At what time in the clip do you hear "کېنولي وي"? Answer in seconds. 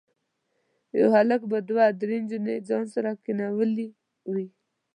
3.25-4.47